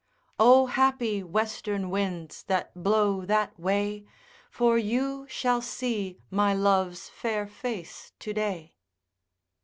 O 0.39 0.65
happy 0.65 1.21
western 1.21 1.91
winds 1.91 2.41
that 2.45 2.73
blow 2.73 3.23
that 3.23 3.59
way, 3.59 4.03
For 4.49 4.75
you 4.75 5.27
shall 5.29 5.61
see 5.61 6.17
my 6.31 6.55
love's 6.55 7.07
fair 7.09 7.45
face 7.45 8.11
to 8.17 8.33
day. 8.33 8.73